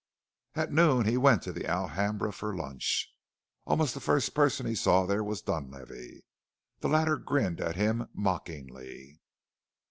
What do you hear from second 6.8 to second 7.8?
latter grinned at